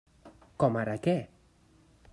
Com 0.63 0.79
ara 0.85 0.95
què? 1.07 1.15